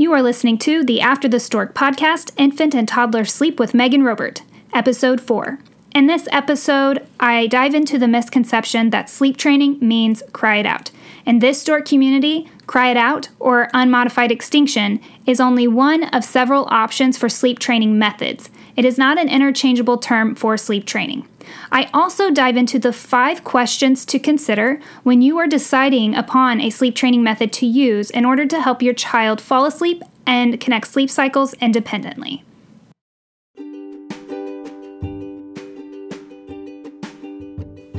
[0.00, 4.04] You are listening to the After the Stork podcast, Infant and Toddler Sleep with Megan
[4.04, 5.58] Robert, episode 4.
[5.92, 10.92] In this episode, I dive into the misconception that sleep training means cry it out.
[11.26, 16.68] In this stork community, cry it out, or unmodified extinction, is only one of several
[16.70, 18.50] options for sleep training methods.
[18.78, 21.26] It is not an interchangeable term for sleep training.
[21.72, 26.70] I also dive into the five questions to consider when you are deciding upon a
[26.70, 30.86] sleep training method to use in order to help your child fall asleep and connect
[30.86, 32.44] sleep cycles independently.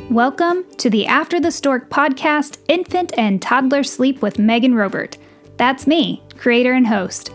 [0.09, 5.17] Welcome to the After the Stork podcast, Infant and Toddler Sleep with Megan Robert.
[5.57, 7.31] That's me, creator and host.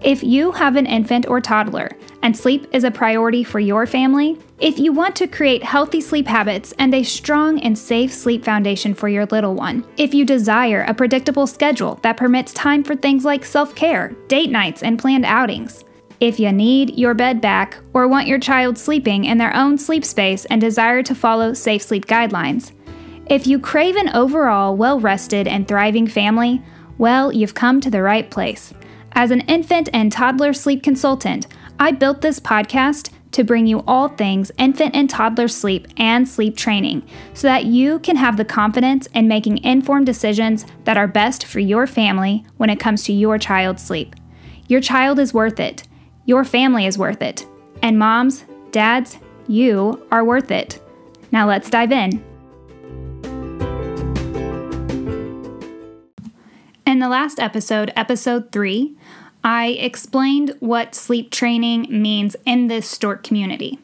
[0.00, 1.90] If you have an infant or toddler
[2.22, 6.26] and sleep is a priority for your family, if you want to create healthy sleep
[6.26, 10.82] habits and a strong and safe sleep foundation for your little one, if you desire
[10.82, 15.24] a predictable schedule that permits time for things like self care, date nights, and planned
[15.24, 15.84] outings,
[16.20, 20.04] if you need your bed back or want your child sleeping in their own sleep
[20.04, 22.72] space and desire to follow safe sleep guidelines,
[23.26, 26.62] if you crave an overall well rested and thriving family,
[26.96, 28.74] well, you've come to the right place.
[29.12, 31.46] As an infant and toddler sleep consultant,
[31.80, 36.56] I built this podcast to bring you all things infant and toddler sleep and sleep
[36.56, 41.46] training so that you can have the confidence in making informed decisions that are best
[41.46, 44.16] for your family when it comes to your child's sleep.
[44.66, 45.86] Your child is worth it.
[46.24, 47.46] Your family is worth it.
[47.80, 50.80] And moms, dads, you are worth it.
[51.30, 52.24] Now let's dive in.
[56.84, 58.96] In the last episode, episode 3,
[59.50, 63.78] I explained what sleep training means in this stork community.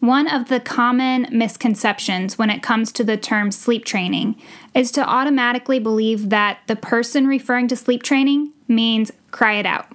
[0.00, 4.36] One of the common misconceptions when it comes to the term sleep training
[4.74, 9.86] is to automatically believe that the person referring to sleep training means cry it out.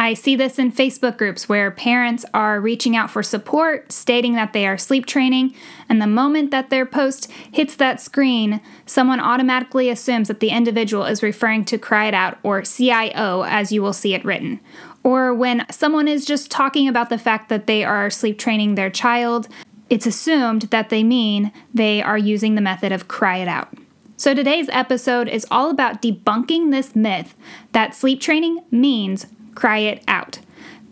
[0.00, 4.54] I see this in Facebook groups where parents are reaching out for support, stating that
[4.54, 5.54] they are sleep training,
[5.90, 11.04] and the moment that their post hits that screen, someone automatically assumes that the individual
[11.04, 14.58] is referring to Cry It Out or CIO as you will see it written.
[15.04, 18.88] Or when someone is just talking about the fact that they are sleep training their
[18.88, 19.48] child,
[19.90, 23.68] it's assumed that they mean they are using the method of Cry It Out.
[24.16, 27.34] So today's episode is all about debunking this myth
[27.72, 30.38] that sleep training means cry it out.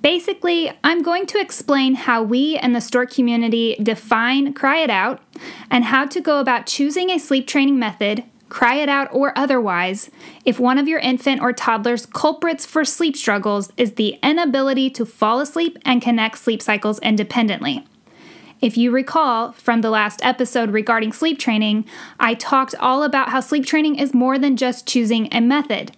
[0.00, 5.20] Basically, I'm going to explain how we and the stork community define cry it out
[5.70, 10.08] and how to go about choosing a sleep training method, cry it out or otherwise,
[10.44, 15.04] if one of your infant or toddler's culprits for sleep struggles is the inability to
[15.04, 17.84] fall asleep and connect sleep cycles independently.
[18.60, 21.84] If you recall from the last episode regarding sleep training,
[22.19, 25.92] I talked all about how sleep training is more than just choosing a method.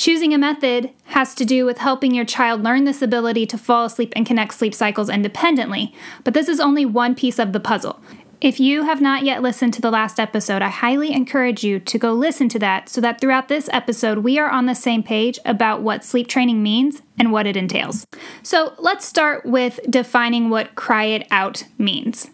[0.00, 3.84] Choosing a method has to do with helping your child learn this ability to fall
[3.84, 5.94] asleep and connect sleep cycles independently,
[6.24, 8.00] but this is only one piece of the puzzle.
[8.40, 11.98] If you have not yet listened to the last episode, I highly encourage you to
[11.98, 15.38] go listen to that so that throughout this episode we are on the same page
[15.44, 18.06] about what sleep training means and what it entails.
[18.42, 22.30] So let's start with defining what cry it out means.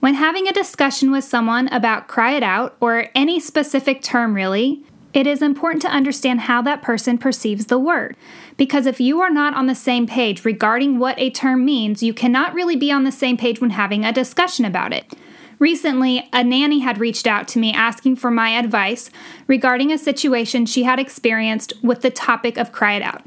[0.00, 4.84] When having a discussion with someone about cry it out, or any specific term really,
[5.14, 8.16] it is important to understand how that person perceives the word.
[8.56, 12.12] Because if you are not on the same page regarding what a term means, you
[12.12, 15.14] cannot really be on the same page when having a discussion about it.
[15.60, 19.08] Recently, a nanny had reached out to me asking for my advice
[19.46, 23.22] regarding a situation she had experienced with the topic of cry it out.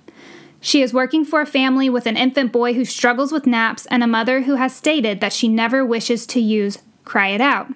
[0.60, 4.04] She is working for a family with an infant boy who struggles with naps and
[4.04, 7.68] a mother who has stated that she never wishes to use cry it out.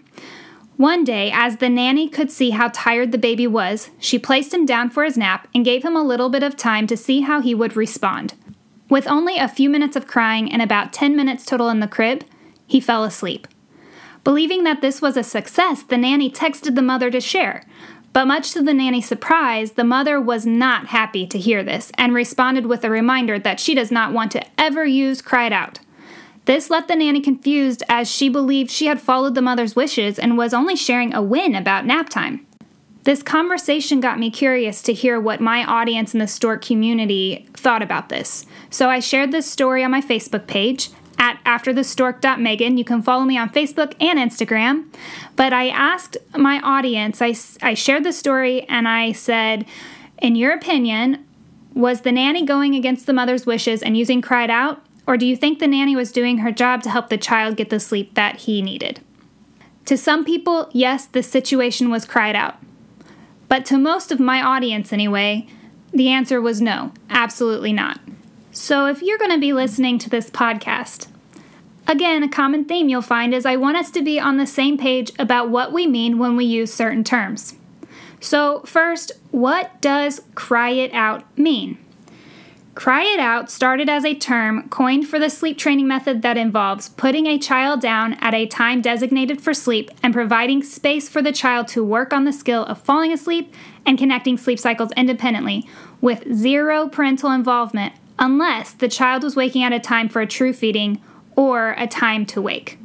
[0.81, 4.65] One day, as the nanny could see how tired the baby was, she placed him
[4.65, 7.39] down for his nap and gave him a little bit of time to see how
[7.39, 8.33] he would respond.
[8.89, 12.23] With only a few minutes of crying and about 10 minutes total in the crib,
[12.65, 13.47] he fell asleep.
[14.23, 17.61] Believing that this was a success, the nanny texted the mother to share.
[18.11, 22.11] But much to the nanny's surprise, the mother was not happy to hear this and
[22.11, 25.77] responded with a reminder that she does not want to ever use cry it out.
[26.45, 30.37] This left the nanny confused as she believed she had followed the mother's wishes and
[30.37, 32.45] was only sharing a win about nap time.
[33.03, 37.81] This conversation got me curious to hear what my audience in the stork community thought
[37.81, 38.45] about this.
[38.69, 42.77] So I shared this story on my Facebook page at afterthestork.megan.
[42.77, 44.85] You can follow me on Facebook and Instagram.
[45.35, 49.65] But I asked my audience, I, I shared the story and I said,
[50.19, 51.25] in your opinion,
[51.73, 54.83] was the nanny going against the mother's wishes and using cry it out?
[55.07, 57.69] Or do you think the nanny was doing her job to help the child get
[57.69, 59.01] the sleep that he needed?
[59.85, 62.57] To some people, yes, the situation was cry it out.
[63.49, 65.47] But to most of my audience, anyway,
[65.91, 67.99] the answer was no, Absolutely not.
[68.51, 71.07] So, if you're going to be listening to this podcast,
[71.87, 74.77] again, a common theme you'll find is I want us to be on the same
[74.77, 77.55] page about what we mean when we use certain terms.
[78.19, 81.77] So, first, what does cry it out mean?
[82.73, 86.87] Cry it out started as a term coined for the sleep training method that involves
[86.87, 91.33] putting a child down at a time designated for sleep and providing space for the
[91.33, 93.53] child to work on the skill of falling asleep
[93.85, 95.67] and connecting sleep cycles independently
[95.99, 100.53] with zero parental involvement unless the child was waking at a time for a true
[100.53, 101.01] feeding
[101.35, 102.79] or a time to wake.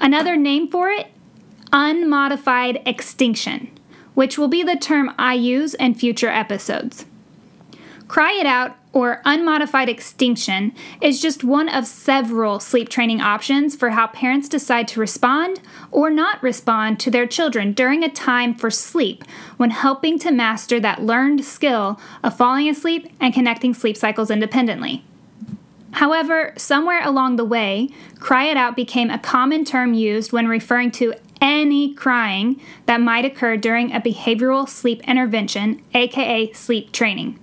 [0.00, 1.08] Another name for it,
[1.74, 3.70] unmodified extinction,
[4.14, 7.04] which will be the term I use in future episodes.
[8.10, 13.90] Cry It Out or unmodified extinction is just one of several sleep training options for
[13.90, 15.60] how parents decide to respond
[15.92, 19.22] or not respond to their children during a time for sleep
[19.58, 25.04] when helping to master that learned skill of falling asleep and connecting sleep cycles independently.
[25.92, 30.90] However, somewhere along the way, cry it out became a common term used when referring
[30.92, 37.38] to any crying that might occur during a behavioral sleep intervention, aka sleep training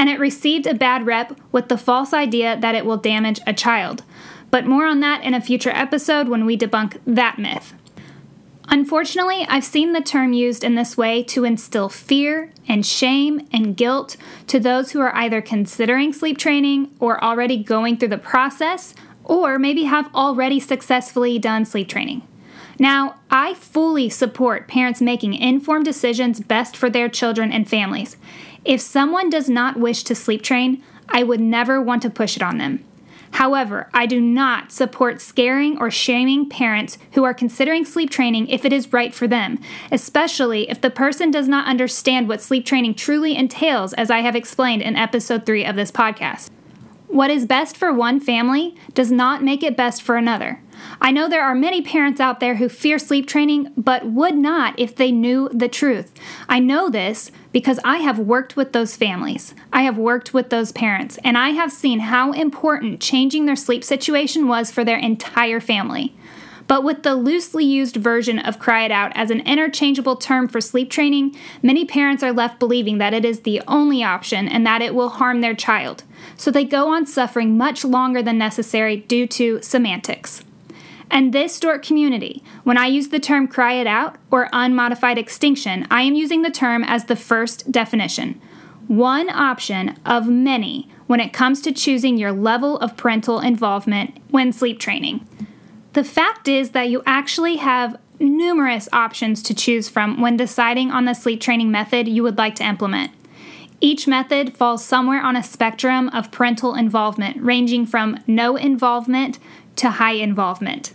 [0.00, 3.52] and it received a bad rep with the false idea that it will damage a
[3.52, 4.02] child.
[4.50, 7.74] But more on that in a future episode when we debunk that myth.
[8.68, 13.76] Unfortunately, I've seen the term used in this way to instill fear and shame and
[13.76, 14.16] guilt
[14.46, 18.94] to those who are either considering sleep training or already going through the process,
[19.24, 22.26] or maybe have already successfully done sleep training.
[22.78, 28.16] Now, I fully support parents making informed decisions best for their children and families.
[28.64, 32.42] If someone does not wish to sleep train, I would never want to push it
[32.42, 32.84] on them.
[33.32, 38.64] However, I do not support scaring or shaming parents who are considering sleep training if
[38.64, 39.58] it is right for them,
[39.92, 44.36] especially if the person does not understand what sleep training truly entails, as I have
[44.36, 46.50] explained in episode 3 of this podcast.
[47.06, 50.60] What is best for one family does not make it best for another.
[51.00, 54.78] I know there are many parents out there who fear sleep training, but would not
[54.78, 56.12] if they knew the truth.
[56.48, 59.54] I know this because I have worked with those families.
[59.72, 63.84] I have worked with those parents, and I have seen how important changing their sleep
[63.84, 66.14] situation was for their entire family.
[66.66, 70.60] But with the loosely used version of Cry It Out as an interchangeable term for
[70.60, 74.80] sleep training, many parents are left believing that it is the only option and that
[74.80, 76.04] it will harm their child.
[76.36, 80.44] So they go on suffering much longer than necessary due to semantics.
[81.10, 85.86] And this Stork community, when I use the term cry it out or unmodified extinction,
[85.90, 88.40] I am using the term as the first definition.
[88.86, 94.52] One option of many when it comes to choosing your level of parental involvement when
[94.52, 95.26] sleep training.
[95.92, 101.06] The fact is that you actually have numerous options to choose from when deciding on
[101.06, 103.10] the sleep training method you would like to implement.
[103.80, 109.38] Each method falls somewhere on a spectrum of parental involvement, ranging from no involvement
[109.76, 110.92] to high involvement.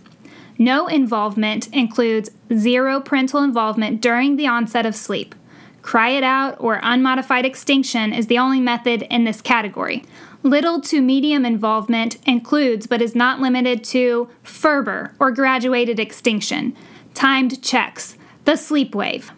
[0.58, 5.34] No involvement includes zero parental involvement during the onset of sleep.
[5.82, 10.04] Cry it out or unmodified extinction is the only method in this category.
[10.42, 16.76] Little to medium involvement includes but is not limited to Ferber or graduated extinction,
[17.14, 19.32] timed checks, the sleep wave.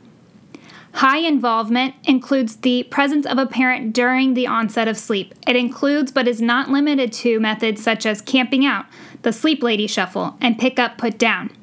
[0.99, 5.33] High involvement includes the presence of a parent during the onset of sleep.
[5.47, 8.87] It includes but is not limited to methods such as camping out,
[9.23, 11.57] the sleep lady shuffle, and pick up, put down.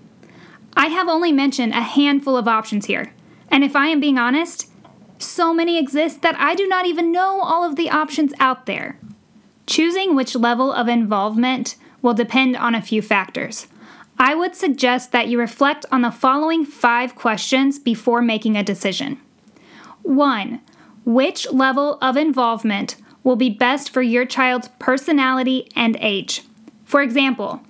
[0.78, 3.12] I have only mentioned a handful of options here,
[3.50, 4.72] and if I am being honest,
[5.20, 8.98] so many exist that I do not even know all of the options out there.
[9.68, 13.68] Choosing which level of involvement will depend on a few factors.
[14.18, 19.20] I would suggest that you reflect on the following five questions before making a decision.
[20.06, 20.62] 1.
[21.04, 26.44] Which level of involvement will be best for your child's personality and age?
[26.84, 27.62] For example,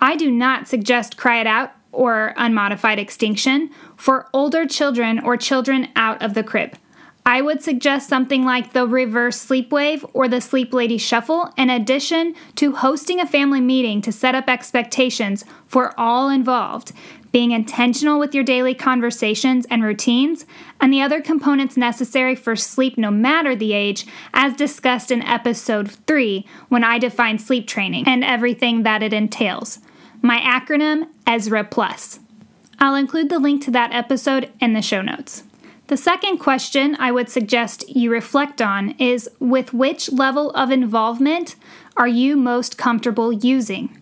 [0.00, 5.88] I do not suggest cry it out or unmodified extinction for older children or children
[5.94, 6.76] out of the crib.
[7.26, 11.70] I would suggest something like the reverse sleep wave or the sleep lady shuffle, in
[11.70, 16.92] addition to hosting a family meeting to set up expectations for all involved,
[17.32, 20.44] being intentional with your daily conversations and routines,
[20.82, 25.90] and the other components necessary for sleep no matter the age, as discussed in episode
[25.90, 29.78] 3 when I define sleep training and everything that it entails.
[30.20, 32.20] My acronym, Ezra Plus.
[32.78, 35.42] I'll include the link to that episode in the show notes.
[35.94, 41.54] The second question I would suggest you reflect on is with which level of involvement
[41.96, 43.96] are you most comfortable using?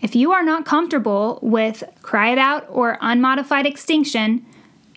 [0.00, 4.46] If you are not comfortable with cry it out or unmodified extinction,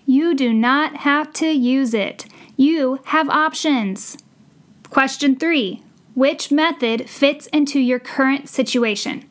[0.06, 2.28] you do not have to use it.
[2.56, 4.18] You have options.
[4.90, 9.30] Question three which method fits into your current situation.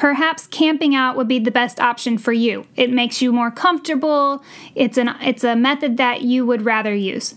[0.00, 2.66] Perhaps camping out would be the best option for you.
[2.74, 4.42] It makes you more comfortable.
[4.74, 7.34] It's an it's a method that you would rather use.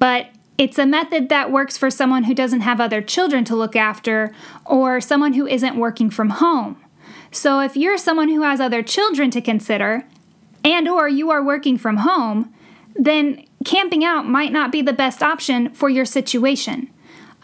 [0.00, 0.26] But
[0.58, 4.34] it's a method that works for someone who doesn't have other children to look after
[4.66, 6.76] or someone who isn't working from home.
[7.30, 10.04] So if you're someone who has other children to consider
[10.64, 12.52] and or you are working from home,
[12.96, 16.90] then camping out might not be the best option for your situation.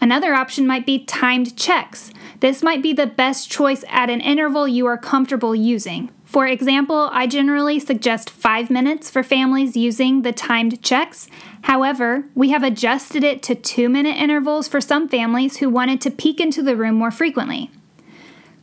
[0.01, 2.11] Another option might be timed checks.
[2.39, 6.09] This might be the best choice at an interval you are comfortable using.
[6.23, 11.27] For example, I generally suggest five minutes for families using the timed checks.
[11.63, 16.11] However, we have adjusted it to two minute intervals for some families who wanted to
[16.11, 17.71] peek into the room more frequently.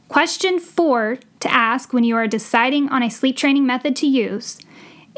[0.09, 4.59] Question four to ask when you are deciding on a sleep training method to use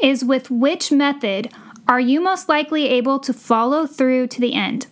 [0.01, 1.49] is with which method
[1.87, 4.87] are you most likely able to follow through to the end?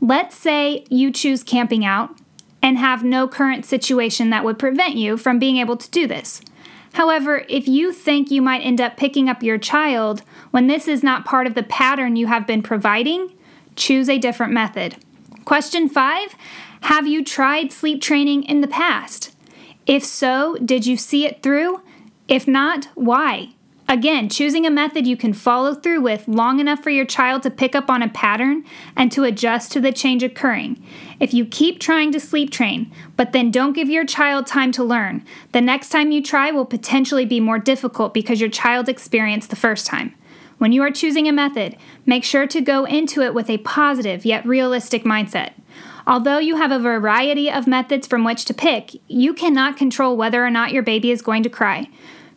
[0.00, 2.16] Let's say you choose camping out
[2.62, 6.40] and have no current situation that would prevent you from being able to do this.
[6.94, 11.02] However, if you think you might end up picking up your child when this is
[11.02, 13.32] not part of the pattern you have been providing,
[13.76, 14.96] choose a different method.
[15.44, 16.34] Question five
[16.82, 19.36] Have you tried sleep training in the past?
[19.86, 21.82] If so, did you see it through?
[22.28, 23.50] If not, why?
[23.88, 27.50] Again, choosing a method you can follow through with long enough for your child to
[27.50, 28.64] pick up on a pattern
[28.96, 30.82] and to adjust to the change occurring.
[31.18, 34.84] If you keep trying to sleep train, but then don't give your child time to
[34.84, 39.50] learn, the next time you try will potentially be more difficult because your child experienced
[39.50, 40.14] the first time.
[40.58, 44.24] When you are choosing a method, make sure to go into it with a positive
[44.24, 45.52] yet realistic mindset.
[46.06, 50.44] Although you have a variety of methods from which to pick, you cannot control whether
[50.44, 51.88] or not your baby is going to cry.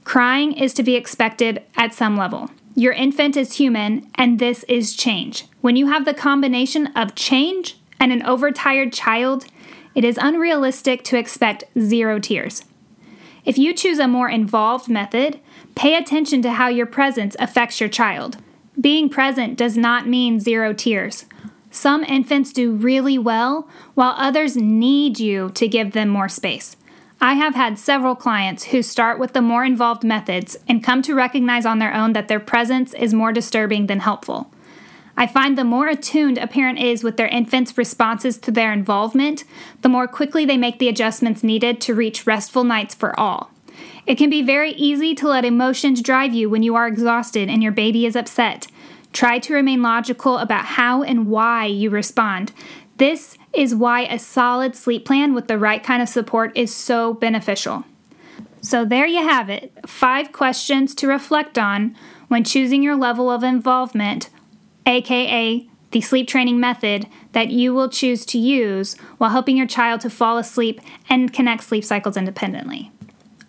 [0.04, 2.50] Crying is to be expected at some level.
[2.76, 5.46] Your infant is human, and this is change.
[5.62, 9.46] When you have the combination of change and an overtired child,
[9.96, 12.64] it is unrealistic to expect zero tears.
[13.46, 15.40] If you choose a more involved method,
[15.76, 18.38] pay attention to how your presence affects your child.
[18.80, 21.26] Being present does not mean zero tears.
[21.72, 26.76] Some infants do really well, while others need you to give them more space.
[27.22, 31.14] I have had several clients who start with the more involved methods and come to
[31.14, 34.50] recognize on their own that their presence is more disturbing than helpful.
[35.20, 39.44] I find the more attuned a parent is with their infant's responses to their involvement,
[39.82, 43.52] the more quickly they make the adjustments needed to reach restful nights for all.
[44.06, 47.62] It can be very easy to let emotions drive you when you are exhausted and
[47.62, 48.68] your baby is upset.
[49.12, 52.54] Try to remain logical about how and why you respond.
[52.96, 57.14] This is why a solid sleep plan with the right kind of support is so
[57.14, 57.84] beneficial.
[58.62, 61.94] So, there you have it five questions to reflect on
[62.30, 64.30] when choosing your level of involvement,
[64.90, 70.02] aka the sleep training method that you will choose to use while helping your child
[70.02, 70.80] to fall asleep
[71.10, 72.92] and connect sleep cycles independently.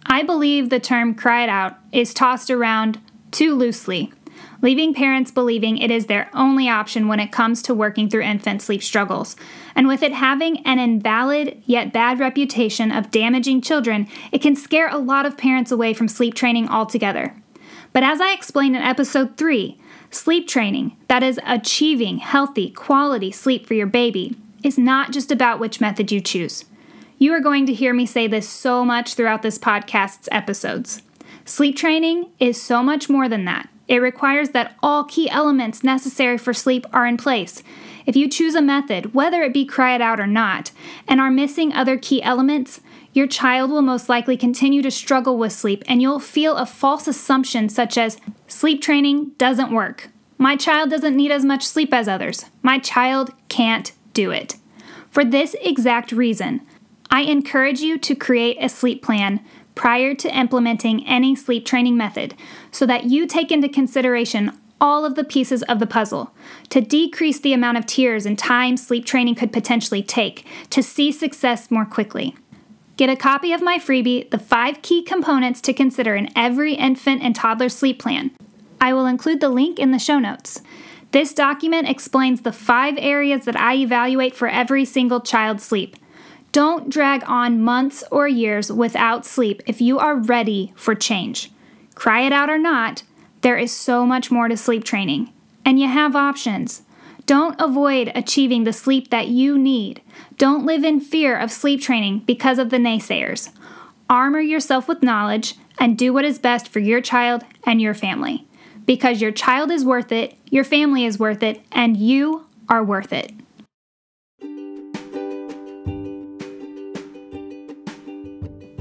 [0.07, 2.99] I believe the term cry it out is tossed around
[3.31, 4.13] too loosely
[4.63, 8.63] leaving parents believing it is their only option when it comes to working through infant
[8.63, 9.37] sleep struggles.
[9.75, 14.89] And with it having an invalid yet bad reputation of damaging children, it can scare
[14.89, 17.35] a lot of parents away from sleep training altogether.
[17.93, 19.79] But as I explained in episode 3,
[20.11, 25.61] sleep training, that is, achieving healthy, quality sleep for your baby, is not just about
[25.61, 26.65] which method you choose.
[27.19, 31.03] You are going to hear me say this so much throughout this podcast's episodes.
[31.45, 33.69] Sleep training is so much more than that.
[33.89, 37.63] It requires that all key elements necessary for sleep are in place.
[38.07, 40.71] If you choose a method, whether it be cry it out or not,
[41.09, 42.81] and are missing other key elements,
[43.13, 47.09] your child will most likely continue to struggle with sleep and you'll feel a false
[47.09, 50.11] assumption such as sleep training doesn't work.
[50.39, 52.47] My child doesn't need as much sleep as others.
[52.63, 54.57] My child can't do it.
[55.11, 56.61] For this exact reason,
[57.11, 59.41] I encourage you to create a sleep plan
[59.75, 62.35] prior to implementing any sleep training method
[62.71, 66.33] so that you take into consideration all of the pieces of the puzzle
[66.71, 71.13] to decrease the amount of tears and time sleep training could potentially take to see
[71.13, 72.35] success more quickly.
[73.01, 77.23] Get a copy of my freebie, The Five Key Components to Consider in Every Infant
[77.23, 78.31] and Toddler Sleep Plan.
[78.79, 80.61] I will include the link in the show notes.
[81.11, 85.97] This document explains the five areas that I evaluate for every single child's sleep.
[86.53, 91.51] Don't drag on months or years without sleep if you are ready for change.
[91.95, 93.03] Cry it out or not,
[93.41, 95.33] there is so much more to sleep training,
[95.65, 96.83] and you have options.
[97.31, 100.03] Don't avoid achieving the sleep that you need.
[100.37, 103.51] Don't live in fear of sleep training because of the naysayers.
[104.09, 108.49] Armor yourself with knowledge and do what is best for your child and your family.
[108.85, 113.13] Because your child is worth it, your family is worth it, and you are worth
[113.13, 113.33] it.